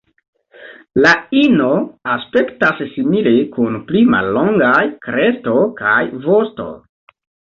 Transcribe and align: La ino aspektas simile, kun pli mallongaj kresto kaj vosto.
La 1.05 1.09
ino 1.41 1.67
aspektas 2.13 2.79
simile, 2.95 3.33
kun 3.57 3.77
pli 3.91 4.01
mallongaj 4.15 4.81
kresto 5.09 5.55
kaj 5.83 6.01
vosto. 6.27 6.67